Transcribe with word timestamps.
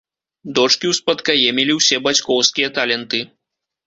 Дочкі 0.59 0.85
ўспадкаемілі 0.93 1.75
ўсе 1.79 1.99
бацькоўскія 2.07 2.71
таленты. 2.79 3.21